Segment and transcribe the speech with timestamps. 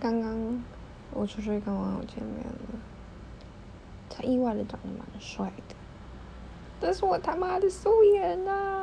[0.00, 0.64] 刚刚
[1.12, 2.80] 我出去跟网友见面了。
[4.08, 5.74] 他意外的长得蛮帅的。
[6.80, 8.79] 但是我他妈的素颜呐